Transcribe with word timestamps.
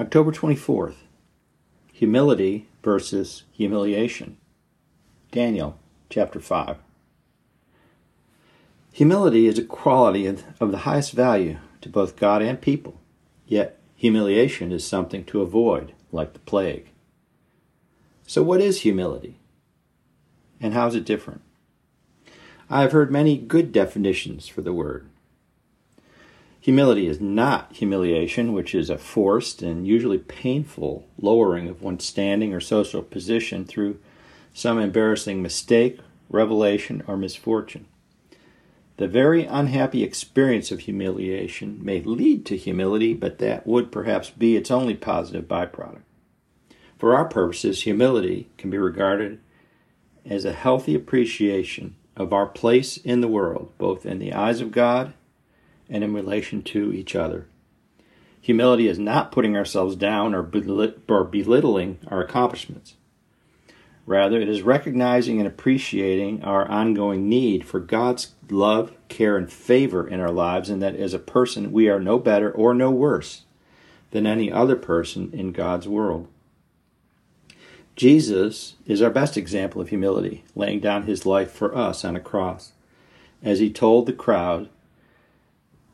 October 0.00 0.32
24th 0.32 0.94
Humility 1.92 2.66
versus 2.82 3.42
Humiliation. 3.52 4.38
Daniel 5.30 5.78
chapter 6.08 6.40
5. 6.40 6.78
Humility 8.92 9.46
is 9.46 9.58
a 9.58 9.64
quality 9.64 10.26
of 10.26 10.70
the 10.70 10.78
highest 10.78 11.12
value 11.12 11.58
to 11.82 11.90
both 11.90 12.16
God 12.16 12.40
and 12.40 12.58
people, 12.58 13.02
yet 13.46 13.78
humiliation 13.94 14.72
is 14.72 14.86
something 14.86 15.24
to 15.26 15.42
avoid, 15.42 15.92
like 16.10 16.32
the 16.32 16.38
plague. 16.38 16.88
So, 18.26 18.42
what 18.42 18.62
is 18.62 18.80
humility? 18.80 19.40
And 20.58 20.72
how 20.72 20.86
is 20.86 20.94
it 20.94 21.04
different? 21.04 21.42
I 22.70 22.80
have 22.80 22.92
heard 22.92 23.12
many 23.12 23.36
good 23.36 23.72
definitions 23.72 24.48
for 24.48 24.62
the 24.62 24.72
word. 24.72 25.10
Humility 26.62 27.08
is 27.08 27.20
not 27.20 27.74
humiliation, 27.74 28.52
which 28.52 28.72
is 28.72 28.88
a 28.88 28.96
forced 28.96 29.62
and 29.62 29.84
usually 29.84 30.18
painful 30.18 31.08
lowering 31.20 31.66
of 31.68 31.82
one's 31.82 32.04
standing 32.04 32.54
or 32.54 32.60
social 32.60 33.02
position 33.02 33.64
through 33.64 33.98
some 34.54 34.78
embarrassing 34.78 35.42
mistake, 35.42 35.98
revelation, 36.30 37.02
or 37.08 37.16
misfortune. 37.16 37.86
The 38.96 39.08
very 39.08 39.44
unhappy 39.44 40.04
experience 40.04 40.70
of 40.70 40.80
humiliation 40.80 41.80
may 41.84 42.00
lead 42.00 42.46
to 42.46 42.56
humility, 42.56 43.12
but 43.12 43.38
that 43.38 43.66
would 43.66 43.90
perhaps 43.90 44.30
be 44.30 44.54
its 44.54 44.70
only 44.70 44.94
positive 44.94 45.48
byproduct. 45.48 46.02
For 46.96 47.16
our 47.16 47.24
purposes, 47.24 47.82
humility 47.82 48.50
can 48.56 48.70
be 48.70 48.78
regarded 48.78 49.40
as 50.24 50.44
a 50.44 50.52
healthy 50.52 50.94
appreciation 50.94 51.96
of 52.16 52.32
our 52.32 52.46
place 52.46 52.98
in 52.98 53.20
the 53.20 53.26
world, 53.26 53.72
both 53.78 54.06
in 54.06 54.20
the 54.20 54.32
eyes 54.32 54.60
of 54.60 54.70
God 54.70 55.14
and 55.88 56.02
in 56.02 56.14
relation 56.14 56.62
to 56.62 56.92
each 56.92 57.14
other. 57.14 57.46
Humility 58.40 58.88
is 58.88 58.98
not 58.98 59.30
putting 59.30 59.56
ourselves 59.56 59.94
down 59.94 60.34
or, 60.34 60.50
or 61.08 61.24
belittling 61.24 61.98
our 62.08 62.20
accomplishments. 62.20 62.94
Rather, 64.04 64.40
it 64.40 64.48
is 64.48 64.62
recognizing 64.62 65.38
and 65.38 65.46
appreciating 65.46 66.42
our 66.42 66.68
ongoing 66.68 67.28
need 67.28 67.64
for 67.64 67.78
God's 67.78 68.34
love, 68.50 68.92
care, 69.08 69.36
and 69.36 69.50
favor 69.50 70.06
in 70.06 70.18
our 70.18 70.32
lives, 70.32 70.68
and 70.68 70.82
that 70.82 70.96
as 70.96 71.14
a 71.14 71.20
person 71.20 71.70
we 71.70 71.88
are 71.88 72.00
no 72.00 72.18
better 72.18 72.50
or 72.50 72.74
no 72.74 72.90
worse 72.90 73.42
than 74.10 74.26
any 74.26 74.50
other 74.50 74.76
person 74.76 75.30
in 75.32 75.52
God's 75.52 75.86
world. 75.86 76.26
Jesus 77.94 78.74
is 78.86 79.02
our 79.02 79.10
best 79.10 79.36
example 79.36 79.80
of 79.80 79.90
humility, 79.90 80.44
laying 80.56 80.80
down 80.80 81.04
his 81.04 81.24
life 81.24 81.52
for 81.52 81.76
us 81.76 82.04
on 82.04 82.16
a 82.16 82.20
cross. 82.20 82.72
As 83.42 83.60
he 83.60 83.70
told 83.70 84.06
the 84.06 84.12
crowd, 84.12 84.68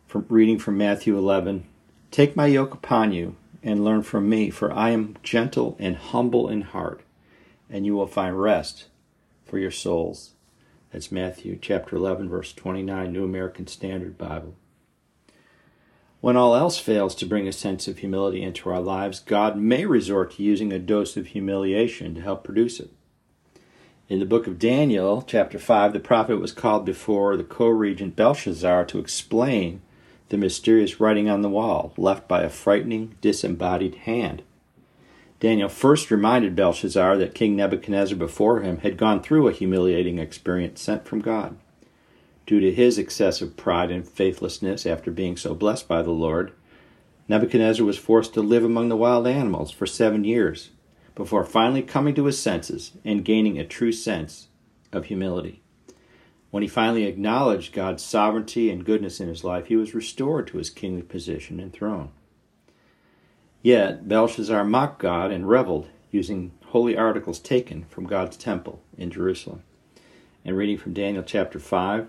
from 0.09 0.25
reading 0.31 0.59
from 0.59 0.79
Matthew 0.79 1.19
11 1.19 1.67
Take 2.11 2.35
my 2.35 2.47
yoke 2.47 2.73
upon 2.73 3.13
you 3.13 3.37
and 3.63 3.85
learn 3.85 4.03
from 4.03 4.27
me, 4.27 4.49
for 4.49 4.73
I 4.73 4.89
am 4.89 5.19
gentle 5.23 5.77
and 5.79 5.97
humble 5.97 6.49
in 6.49 6.63
heart, 6.63 7.03
and 7.69 7.85
you 7.85 7.95
will 7.95 8.07
find 8.07 8.41
rest 8.41 8.87
for 9.45 9.59
your 9.59 9.71
souls. 9.71 10.31
That's 10.91 11.13
Matthew 11.13 11.59
chapter 11.61 11.97
11, 11.97 12.31
verse 12.31 12.55
29, 12.55 13.13
New 13.13 13.23
American 13.23 13.67
Standard 13.67 14.17
Bible. 14.17 14.55
When 16.23 16.39
all 16.39 16.57
else 16.57 16.79
fails 16.79 17.15
to 17.17 17.27
bring 17.27 17.47
a 17.47 17.53
sense 17.53 17.87
of 17.87 17.99
humility 17.99 18.43
into 18.43 18.71
our 18.71 18.81
lives, 18.81 19.21
God 19.21 19.59
may 19.59 19.85
resort 19.85 20.33
to 20.33 20.43
using 20.43 20.73
a 20.73 20.79
dose 20.79 21.19
of 21.19 21.27
humiliation 21.27 22.15
to 22.15 22.23
help 22.23 22.45
produce 22.45 22.81
it. 22.81 22.91
In 24.09 24.21
the 24.21 24.25
book 24.25 24.47
of 24.47 24.59
Daniel, 24.59 25.21
chapter 25.21 25.59
5, 25.59 25.93
the 25.93 26.01
prophet 26.01 26.41
was 26.41 26.53
called 26.53 26.87
before 26.87 27.37
the 27.37 27.45
co 27.45 27.69
regent 27.69 28.17
Belshazzar 28.17 28.87
to 28.87 28.99
explain 28.99 29.83
the 30.29 30.37
mysterious 30.37 31.01
writing 31.01 31.29
on 31.29 31.43
the 31.43 31.49
wall 31.49 31.93
left 31.97 32.29
by 32.29 32.43
a 32.43 32.49
frightening, 32.49 33.15
disembodied 33.21 33.95
hand. 33.95 34.43
Daniel 35.41 35.69
first 35.69 36.11
reminded 36.11 36.57
Belshazzar 36.57 37.17
that 37.17 37.35
King 37.35 37.55
Nebuchadnezzar 37.55 38.17
before 38.17 38.61
him 38.61 38.79
had 38.79 38.97
gone 38.97 39.23
through 39.23 39.47
a 39.47 39.53
humiliating 39.53 40.19
experience 40.19 40.81
sent 40.81 41.07
from 41.07 41.21
God. 41.21 41.57
Due 42.47 42.61
to 42.61 42.73
his 42.73 42.99
excessive 42.99 43.57
pride 43.57 43.91
and 43.91 44.09
faithlessness 44.09 44.85
after 44.85 45.11
being 45.11 45.37
so 45.37 45.55
blessed 45.55 45.87
by 45.87 46.03
the 46.03 46.11
Lord, 46.11 46.53
Nebuchadnezzar 47.29 47.85
was 47.85 47.99
forced 47.99 48.35
to 48.35 48.41
live 48.41 48.65
among 48.65 48.89
the 48.89 48.97
wild 48.97 49.27
animals 49.27 49.71
for 49.71 49.87
seven 49.87 50.25
years 50.25 50.71
before 51.15 51.45
finally 51.45 51.83
coming 51.83 52.15
to 52.15 52.25
his 52.25 52.41
senses 52.41 52.93
and 53.05 53.25
gaining 53.25 53.59
a 53.59 53.67
true 53.67 53.93
sense 53.93 54.49
of 54.93 55.07
humility. 55.07 55.63
When 56.51 56.63
he 56.63 56.69
finally 56.69 57.05
acknowledged 57.05 57.75
God's 57.75 58.03
sovereignty 58.03 58.71
and 58.71 58.85
goodness 58.85 59.21
in 59.21 59.29
his 59.29 59.45
life, 59.45 59.67
he 59.67 59.77
was 59.77 59.95
restored 59.95 60.47
to 60.49 60.59
his 60.59 60.71
kingly 60.71 61.03
position 61.03 61.61
and 61.61 61.73
throne. 61.73 62.11
Yet 63.63 64.09
Belshazzar 64.09 64.65
mocked 64.65 65.01
God 65.01 65.31
and 65.31 65.49
reveled 65.49 65.89
using 66.11 66.53
holy 66.67 66.97
articles 66.97 67.39
taken 67.39 67.85
from 67.85 68.07
God's 68.07 68.37
temple 68.37 68.81
in 68.97 69.11
Jerusalem. 69.11 69.63
And 70.45 70.57
reading 70.57 70.79
from 70.79 70.95
Daniel 70.95 71.23
chapter 71.23 71.59
5 71.59 72.09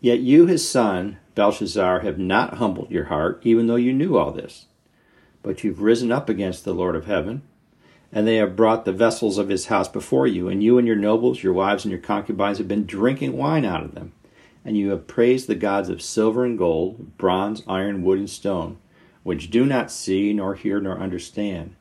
Yet 0.00 0.18
you, 0.18 0.46
his 0.46 0.68
son, 0.68 1.18
Belshazzar, 1.36 2.00
have 2.00 2.18
not 2.18 2.54
humbled 2.54 2.90
your 2.90 3.04
heart, 3.04 3.40
even 3.44 3.68
though 3.68 3.76
you 3.76 3.92
knew 3.92 4.16
all 4.16 4.32
this. 4.32 4.66
But 5.44 5.62
you've 5.62 5.80
risen 5.80 6.10
up 6.10 6.28
against 6.28 6.64
the 6.64 6.74
Lord 6.74 6.96
of 6.96 7.06
heaven 7.06 7.42
and 8.12 8.26
they 8.26 8.36
have 8.36 8.54
brought 8.54 8.84
the 8.84 8.92
vessels 8.92 9.38
of 9.38 9.48
his 9.48 9.66
house 9.66 9.88
before 9.88 10.26
you, 10.26 10.48
and 10.48 10.62
you 10.62 10.76
and 10.76 10.86
your 10.86 10.96
nobles, 10.96 11.42
your 11.42 11.54
wives, 11.54 11.84
and 11.84 11.90
your 11.90 12.00
concubines 12.00 12.58
have 12.58 12.68
been 12.68 12.84
drinking 12.84 13.36
wine 13.36 13.64
out 13.64 13.82
of 13.82 13.94
them. 13.94 14.12
And 14.64 14.76
you 14.76 14.90
have 14.90 15.06
praised 15.06 15.48
the 15.48 15.54
gods 15.54 15.88
of 15.88 16.02
silver 16.02 16.44
and 16.44 16.58
gold, 16.58 17.16
bronze, 17.16 17.62
iron, 17.66 18.02
wood, 18.02 18.18
and 18.18 18.30
stone, 18.30 18.78
which 19.22 19.50
do 19.50 19.64
not 19.64 19.90
see, 19.90 20.32
nor 20.32 20.54
hear, 20.54 20.78
nor 20.78 21.00
understand. 21.00 21.74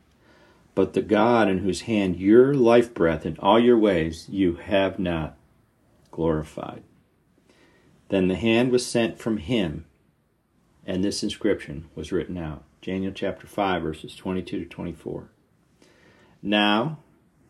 But 0.74 0.94
the 0.94 1.02
God 1.02 1.50
in 1.50 1.59
whose 1.59 1.81
hand 1.81 2.16
your 2.16 2.53
life 2.53 2.94
breath 2.94 3.25
and 3.25 3.38
all 3.40 3.59
your 3.59 3.78
ways 3.78 4.28
you 4.30 4.56
have 4.56 4.98
not 4.98 5.38
glorified. 6.12 6.81
Then 8.08 8.30
the 8.30 8.36
hand 8.36 8.72
was 8.72 8.86
sent 8.86 9.19
from 9.19 9.38
him, 9.38 9.86
and 10.86 11.03
this 11.03 11.24
inscription 11.24 11.90
was 11.94 12.12
written 12.12 12.38
out. 12.38 12.63
Daniel 12.81 13.12
chapter 13.13 13.48
5, 13.48 13.81
verses 13.84 14.16
22 14.16 14.59
to 14.59 14.66
24. 14.66 15.30
Now, 16.41 17.00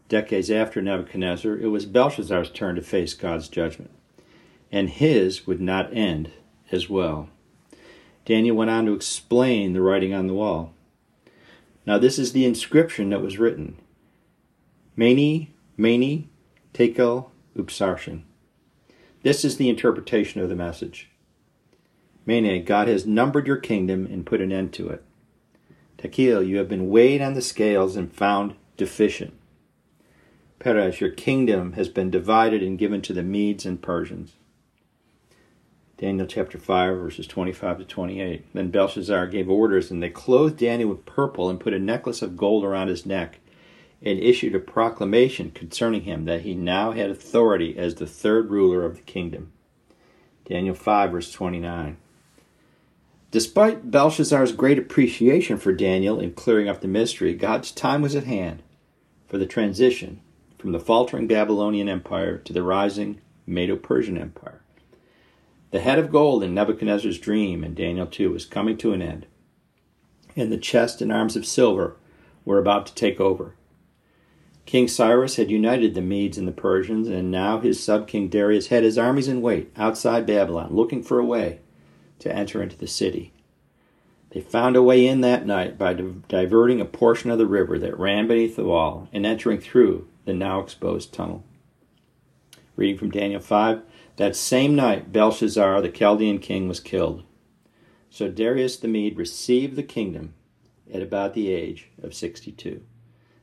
decades 0.10 0.52
after 0.52 0.82
Nebuchadnezzar, 0.82 1.58
it 1.58 1.68
was 1.68 1.86
Belshazzar's 1.86 2.52
turn 2.52 2.76
to 2.76 2.82
face 2.82 3.14
God's 3.14 3.48
judgment, 3.48 3.92
and 4.72 4.90
his 4.90 5.48
would 5.48 5.62
not 5.62 5.94
end 5.96 6.32
as 6.72 6.90
well. 6.90 7.30
Daniel 8.26 8.56
went 8.56 8.70
on 8.70 8.86
to 8.86 8.94
explain 8.94 9.74
the 9.74 9.82
writing 9.82 10.14
on 10.14 10.28
the 10.28 10.34
wall. 10.34 10.74
Now, 11.86 11.98
this 11.98 12.20
is 12.20 12.34
the 12.34 12.46
inscription 12.46 13.10
that 13.10 13.22
was 13.22 13.40
written 13.40 13.78
Mene, 14.96 15.48
Mene, 15.78 16.30
Tekel, 16.74 17.32
Upharsin. 17.58 18.24
This 19.24 19.46
is 19.46 19.58
the 19.58 19.70
interpretation 19.70 20.42
of 20.42 20.50
the 20.50 20.56
message. 20.56 21.10
Mene, 22.26 22.64
God 22.64 22.88
has 22.88 23.06
numbered 23.06 23.48
your 23.48 23.58
kingdom 23.58 24.06
and 24.06 24.26
put 24.26 24.42
an 24.42 24.52
end 24.52 24.74
to 24.74 24.90
it. 24.90 25.04
Tekel, 25.98 26.48
you 26.48 26.58
have 26.58 26.70
been 26.70 26.90
weighed 26.90 27.22
on 27.22 27.34
the 27.34 27.42
scales 27.42 27.96
and 27.96 28.14
found 28.14 28.56
deficient. 28.78 29.34
Peres, 30.60 31.02
your 31.02 31.10
kingdom 31.10 31.74
has 31.74 31.90
been 31.90 32.12
divided 32.12 32.62
and 32.62 32.78
given 32.78 33.02
to 33.02 33.14
the 33.14 33.24
Medes 33.24 33.66
and 33.66 33.82
Persians. 33.82 34.34
Daniel 35.98 36.26
chapter 36.26 36.58
5, 36.58 36.98
verses 36.98 37.28
25 37.28 37.80
to 37.80 37.86
28. 37.86 38.54
Then 38.54 38.72
Belshazzar 38.72 39.28
gave 39.28 39.50
orders, 39.50 39.92
and 39.92 40.02
they 40.02 40.10
clothed 40.10 40.58
Daniel 40.58 40.90
with 40.90 41.06
purple 41.06 41.50
and 41.50 41.60
put 41.60 41.74
a 41.74 41.80
necklace 41.80 42.24
of 42.24 42.38
gold 42.38 42.64
around 42.64 42.88
his 42.88 43.06
neck, 43.06 43.40
and 44.02 44.20
issued 44.20 44.56
a 44.56 44.60
proclamation 44.60 45.52
concerning 45.52 46.02
him 46.02 46.26
that 46.26 46.42
he 46.42 46.56
now 46.56 46.92
had 46.92 47.12
authority 47.12 47.78
as 47.78 47.96
the 47.96 48.08
third 48.08 48.50
ruler 48.50 48.84
of 48.84 48.96
the 48.96 49.04
kingdom. 49.04 49.52
Daniel 50.46 50.74
5, 50.74 51.12
verse 51.12 51.32
29. 51.32 51.98
Despite 53.32 53.90
Belshazzar's 53.90 54.52
great 54.52 54.78
appreciation 54.78 55.58
for 55.58 55.72
Daniel 55.72 56.20
in 56.20 56.34
clearing 56.34 56.68
up 56.68 56.82
the 56.82 56.88
mystery, 56.90 57.34
God's 57.34 57.72
time 57.72 58.02
was 58.02 58.14
at 58.14 58.26
hand 58.26 58.62
for 59.26 59.38
the 59.38 59.46
transition 59.46 60.20
from 60.60 60.74
the 60.74 60.82
faltering 60.82 61.28
Babylonian 61.28 61.88
Empire 61.88 62.38
to 62.40 62.52
the 62.52 62.62
rising 62.62 63.22
Medo 63.48 63.78
Persian 63.78 64.18
Empire. 64.18 64.62
The 65.72 65.80
head 65.80 65.98
of 65.98 66.12
gold 66.12 66.44
in 66.44 66.54
Nebuchadnezzar's 66.54 67.18
dream 67.18 67.64
in 67.64 67.74
Daniel 67.74 68.06
2 68.06 68.32
was 68.32 68.46
coming 68.46 68.78
to 68.80 68.92
an 68.92 69.02
end, 69.02 69.26
and 70.36 70.52
the 70.52 70.58
chest 70.58 71.02
and 71.02 71.10
arms 71.10 71.38
of 71.38 71.46
silver 71.46 71.96
were 72.44 72.60
about 72.60 72.86
to 72.88 72.96
take 72.96 73.22
over. 73.22 73.56
King 74.66 74.90
Cyrus 74.90 75.38
had 75.38 75.50
united 75.50 75.94
the 75.94 76.02
Medes 76.02 76.38
and 76.38 76.50
the 76.50 76.52
Persians, 76.52 77.08
and 77.08 77.32
now 77.32 77.60
his 77.60 77.82
sub 77.82 78.10
king 78.10 78.28
Darius 78.28 78.68
had 78.68 78.84
his 78.84 78.98
armies 78.98 79.30
in 79.30 79.42
wait 79.42 79.72
outside 79.78 80.26
Babylon, 80.26 80.76
looking 80.76 81.02
for 81.02 81.18
a 81.18 81.26
way 81.26 81.62
to 82.22 82.34
enter 82.34 82.64
into 82.64 82.78
the 82.78 82.88
city. 82.88 83.34
They 84.32 84.42
found 84.42 84.76
a 84.76 84.84
way 84.84 85.06
in 85.06 85.22
that 85.22 85.46
night 85.46 85.78
by 85.78 85.94
diverting 85.94 86.80
a 86.80 86.86
portion 86.86 87.30
of 87.30 87.38
the 87.38 87.46
river 87.46 87.78
that 87.78 88.00
ran 88.00 88.28
beneath 88.28 88.56
the 88.56 88.64
wall 88.64 89.10
and 89.12 89.26
entering 89.26 89.60
through 89.60 90.08
the 90.26 90.34
now 90.34 90.62
exposed 90.62 91.14
tunnel. 91.14 91.44
Reading 92.78 92.98
from 92.98 93.12
Daniel 93.12 93.42
5 93.42 93.82
That 94.16 94.36
same 94.36 94.76
night, 94.76 95.12
Belshazzar, 95.12 95.82
the 95.82 95.90
Chaldean 95.90 96.40
king, 96.40 96.70
was 96.70 96.80
killed. 96.80 97.24
So 98.10 98.30
Darius 98.30 98.78
the 98.78 98.88
Mede 98.88 99.18
received 99.18 99.76
the 99.76 99.84
kingdom 99.84 100.34
at 100.94 101.02
about 101.02 101.34
the 101.34 101.52
age 101.52 101.90
of 102.02 102.14
62. 102.14 102.82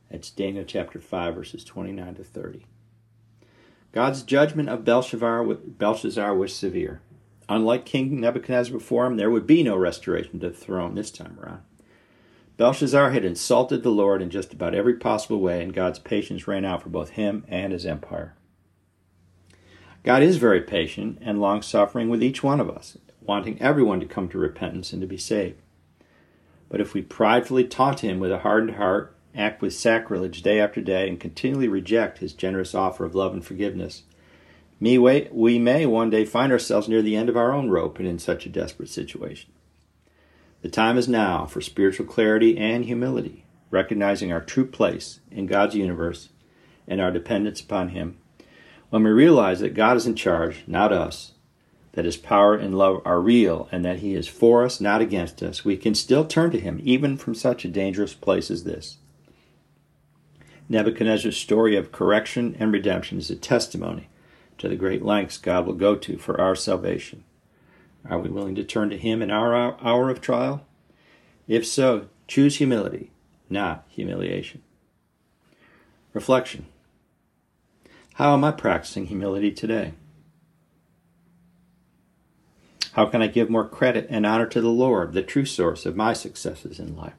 That's 0.09 0.31
Daniel 0.31 0.63
chapter 0.65 0.99
5, 0.99 1.35
verses 1.35 1.63
29 1.63 2.15
to 2.15 2.23
30. 2.23 2.65
God's 3.91 4.23
judgment 4.23 4.69
of 4.69 4.85
Belshazzar, 4.85 5.43
Belshazzar 5.43 6.35
was 6.35 6.55
severe. 6.55 7.01
Unlike 7.49 7.85
King 7.85 8.19
Nebuchadnezzar 8.19 8.71
before 8.71 9.07
him, 9.07 9.17
there 9.17 9.31
would 9.31 9.47
be 9.47 9.63
no 9.63 9.75
restoration 9.75 10.39
to 10.39 10.49
the 10.49 10.55
throne 10.55 10.93
this 10.93 11.09
time 11.09 11.37
around. 11.41 11.61
Belshazzar 12.57 13.09
had 13.09 13.25
insulted 13.25 13.81
the 13.81 13.89
Lord 13.89 14.21
in 14.21 14.29
just 14.29 14.53
about 14.53 14.75
every 14.75 14.93
possible 14.93 15.39
way, 15.39 15.63
and 15.63 15.73
God's 15.73 15.97
patience 15.97 16.47
ran 16.47 16.63
out 16.63 16.83
for 16.83 16.89
both 16.89 17.11
him 17.11 17.43
and 17.47 17.73
his 17.73 17.87
empire. 17.87 18.35
God 20.03 20.21
is 20.21 20.37
very 20.37 20.61
patient 20.61 21.17
and 21.21 21.41
long 21.41 21.63
suffering 21.63 22.07
with 22.07 22.21
each 22.21 22.43
one 22.43 22.59
of 22.59 22.69
us, 22.69 22.97
wanting 23.21 23.59
everyone 23.59 23.99
to 23.99 24.05
come 24.05 24.29
to 24.29 24.37
repentance 24.37 24.93
and 24.93 25.01
to 25.01 25.07
be 25.07 25.17
saved. 25.17 25.59
But 26.69 26.81
if 26.81 26.93
we 26.93 27.01
pridefully 27.01 27.63
taunt 27.63 28.01
him 28.01 28.19
with 28.19 28.31
a 28.31 28.39
hardened 28.39 28.75
heart, 28.75 29.15
act 29.33 29.61
with 29.61 29.73
sacrilege 29.73 30.43
day 30.43 30.59
after 30.59 30.81
day, 30.81 31.09
and 31.09 31.19
continually 31.19 31.67
reject 31.67 32.19
his 32.19 32.33
generous 32.33 32.75
offer 32.75 33.05
of 33.05 33.15
love 33.15 33.33
and 33.33 33.43
forgiveness, 33.43 34.03
we 34.79 35.59
may 35.59 35.85
one 35.85 36.09
day 36.09 36.25
find 36.25 36.51
ourselves 36.51 36.87
near 36.87 37.01
the 37.01 37.15
end 37.15 37.29
of 37.29 37.37
our 37.37 37.51
own 37.51 37.69
rope 37.69 37.99
and 37.99 38.07
in 38.07 38.19
such 38.19 38.45
a 38.45 38.49
desperate 38.49 38.89
situation. 38.89 39.51
The 40.61 40.69
time 40.69 40.97
is 40.97 41.07
now 41.07 41.45
for 41.45 41.61
spiritual 41.61 42.05
clarity 42.05 42.57
and 42.57 42.85
humility, 42.85 43.45
recognizing 43.71 44.31
our 44.31 44.41
true 44.41 44.65
place 44.65 45.19
in 45.31 45.47
God's 45.47 45.75
universe 45.75 46.29
and 46.87 46.99
our 46.99 47.11
dependence 47.11 47.61
upon 47.61 47.89
Him. 47.89 48.17
When 48.89 49.03
we 49.03 49.11
realize 49.11 49.59
that 49.59 49.73
God 49.73 49.97
is 49.97 50.05
in 50.07 50.15
charge, 50.15 50.63
not 50.67 50.91
us, 50.91 51.33
that 51.93 52.05
His 52.05 52.17
power 52.17 52.55
and 52.55 52.77
love 52.77 53.01
are 53.05 53.21
real, 53.21 53.69
and 53.71 53.85
that 53.85 53.99
He 53.99 54.15
is 54.15 54.27
for 54.27 54.63
us, 54.63 54.81
not 54.81 55.01
against 55.01 55.41
us, 55.43 55.63
we 55.63 55.77
can 55.77 55.95
still 55.95 56.25
turn 56.25 56.51
to 56.51 56.59
Him, 56.59 56.79
even 56.83 57.17
from 57.17 57.35
such 57.35 57.63
a 57.63 57.69
dangerous 57.69 58.13
place 58.13 58.49
as 58.49 58.63
this. 58.63 58.97
Nebuchadnezzar's 60.67 61.37
story 61.37 61.75
of 61.75 61.91
correction 61.91 62.55
and 62.59 62.71
redemption 62.71 63.17
is 63.17 63.29
a 63.29 63.35
testimony 63.35 64.07
to 64.59 64.67
the 64.67 64.75
great 64.75 65.03
lengths 65.03 65.37
God 65.37 65.65
will 65.65 65.73
go 65.73 65.95
to 65.95 66.17
for 66.17 66.39
our 66.39 66.55
salvation. 66.55 67.23
Are 68.07 68.19
we 68.19 68.29
willing 68.29 68.55
to 68.55 68.63
turn 68.63 68.89
to 68.89 68.97
Him 68.97 69.21
in 69.21 69.31
our 69.31 69.55
hour 69.83 70.09
of 70.09 70.21
trial? 70.21 70.65
If 71.47 71.65
so, 71.65 72.07
choose 72.27 72.57
humility, 72.57 73.11
not 73.49 73.85
humiliation. 73.89 74.61
Reflection 76.13 76.67
How 78.15 78.33
am 78.33 78.43
I 78.43 78.51
practicing 78.51 79.07
humility 79.07 79.51
today? 79.51 79.93
How 82.93 83.05
can 83.05 83.21
I 83.21 83.27
give 83.27 83.49
more 83.49 83.67
credit 83.67 84.07
and 84.09 84.25
honor 84.25 84.47
to 84.47 84.61
the 84.61 84.69
Lord, 84.69 85.13
the 85.13 85.21
true 85.21 85.45
source 85.45 85.85
of 85.85 85.95
my 85.95 86.13
successes 86.13 86.79
in 86.79 86.95
life? 86.95 87.13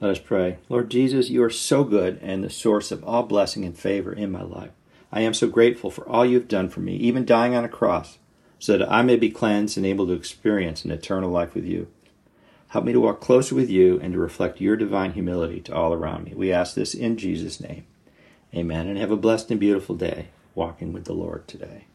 Let 0.00 0.12
us 0.12 0.18
pray. 0.18 0.58
Lord 0.68 0.90
Jesus, 0.90 1.28
you 1.28 1.42
are 1.42 1.50
so 1.50 1.84
good 1.84 2.18
and 2.22 2.42
the 2.42 2.50
source 2.50 2.90
of 2.92 3.04
all 3.04 3.24
blessing 3.24 3.64
and 3.64 3.76
favor 3.76 4.12
in 4.12 4.30
my 4.30 4.42
life. 4.42 4.70
I 5.10 5.20
am 5.22 5.34
so 5.34 5.48
grateful 5.48 5.90
for 5.90 6.08
all 6.08 6.26
you 6.26 6.38
have 6.38 6.48
done 6.48 6.68
for 6.68 6.80
me, 6.80 6.96
even 6.96 7.24
dying 7.24 7.54
on 7.54 7.64
a 7.64 7.68
cross, 7.68 8.18
so 8.58 8.76
that 8.76 8.90
I 8.90 9.02
may 9.02 9.16
be 9.16 9.30
cleansed 9.30 9.76
and 9.76 9.86
able 9.86 10.06
to 10.06 10.12
experience 10.12 10.84
an 10.84 10.90
eternal 10.90 11.30
life 11.30 11.54
with 11.54 11.64
you. 11.64 11.88
Help 12.68 12.84
me 12.84 12.92
to 12.92 13.00
walk 13.00 13.20
closer 13.20 13.54
with 13.54 13.70
you 13.70 13.98
and 14.00 14.12
to 14.12 14.18
reflect 14.18 14.60
your 14.60 14.76
divine 14.76 15.12
humility 15.12 15.60
to 15.60 15.74
all 15.74 15.94
around 15.94 16.24
me. 16.24 16.34
We 16.34 16.52
ask 16.52 16.74
this 16.74 16.92
in 16.92 17.16
Jesus' 17.16 17.60
name. 17.60 17.86
Amen. 18.54 18.88
And 18.88 18.98
have 18.98 19.10
a 19.10 19.16
blessed 19.16 19.50
and 19.50 19.60
beautiful 19.60 19.94
day 19.94 20.28
walking 20.54 20.92
with 20.92 21.04
the 21.04 21.14
Lord 21.14 21.48
today. 21.48 21.86